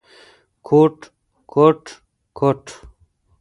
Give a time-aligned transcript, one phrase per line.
[0.67, 0.97] کوټ،
[1.51, 1.81] کوټ،
[2.37, 2.63] کوټ….